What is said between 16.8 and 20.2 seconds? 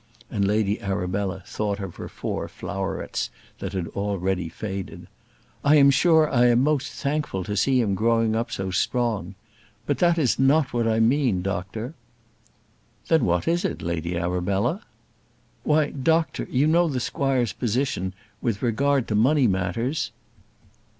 the squire's position with regard to money matters?"